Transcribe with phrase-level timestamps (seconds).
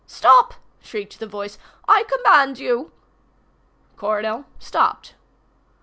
[0.07, 1.59] "Stop!" shrieked the voice.
[1.87, 2.91] "I command you!"
[3.97, 5.13] Coronel stopped.